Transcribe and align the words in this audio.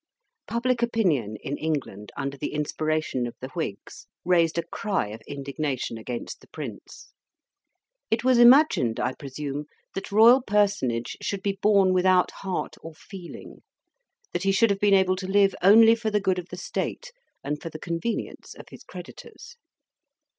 Public 0.47 0.81
opinion 0.81 1.35
in 1.43 1.59
England, 1.59 2.11
under 2.17 2.35
the 2.35 2.53
inspiration 2.55 3.27
of 3.27 3.35
the 3.39 3.49
Whigs, 3.49 4.07
raised 4.25 4.57
a 4.57 4.63
cry 4.65 5.09
of 5.09 5.21
indignation 5.27 5.95
against 5.99 6.41
the 6.41 6.47
Prince. 6.47 7.13
It 8.09 8.23
was 8.23 8.39
imagined, 8.39 8.99
I 8.99 9.13
presume, 9.13 9.65
that 9.93 10.11
royal 10.11 10.41
personage 10.41 11.17
should 11.21 11.43
be 11.43 11.59
born 11.61 11.93
without 11.93 12.31
heart 12.31 12.77
or 12.81 12.95
feeling; 12.95 13.61
that 14.33 14.41
he 14.41 14.51
should 14.51 14.71
have 14.71 14.79
been 14.79 14.95
able 14.95 15.17
to 15.17 15.27
live 15.31 15.53
only 15.61 15.93
for 15.93 16.09
the 16.09 16.19
good 16.19 16.39
of 16.39 16.49
the 16.49 16.57
State 16.57 17.11
and 17.43 17.61
for 17.61 17.69
the 17.69 17.77
convenience 17.77 18.55
of 18.55 18.69
his 18.71 18.83
creditors. 18.83 19.55